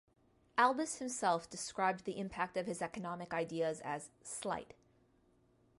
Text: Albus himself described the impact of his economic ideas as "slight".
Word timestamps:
Albus 0.57 0.97
himself 0.97 1.47
described 1.47 2.05
the 2.05 2.17
impact 2.17 2.57
of 2.57 2.65
his 2.65 2.81
economic 2.81 3.35
ideas 3.35 3.79
as 3.81 4.09
"slight". 4.23 4.73